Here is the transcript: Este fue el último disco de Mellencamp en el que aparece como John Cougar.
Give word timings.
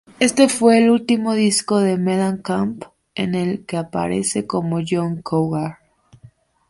Este 0.19 0.49
fue 0.49 0.79
el 0.79 0.89
último 0.89 1.35
disco 1.35 1.77
de 1.77 1.95
Mellencamp 1.95 2.85
en 3.13 3.35
el 3.35 3.67
que 3.67 3.77
aparece 3.77 4.47
como 4.47 4.79
John 4.83 5.21
Cougar. 5.21 5.77